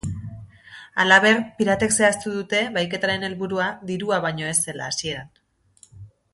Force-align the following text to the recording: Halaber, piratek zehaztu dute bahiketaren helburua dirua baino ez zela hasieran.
Halaber, 1.03 1.37
piratek 1.59 1.93
zehaztu 1.99 2.33
dute 2.39 2.63
bahiketaren 2.79 3.29
helburua 3.29 3.69
dirua 3.93 4.21
baino 4.27 4.51
ez 4.55 4.59
zela 4.67 4.89
hasieran. 4.91 5.33